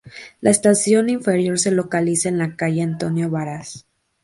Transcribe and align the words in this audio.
La 0.39 0.49
estación 0.49 1.11
inferior 1.11 1.59
se 1.59 1.69
localiza 1.69 2.27
en 2.27 2.39
la 2.39 2.55
calle 2.55 2.81
Antonio 2.81 3.29
Varas. 3.29 3.85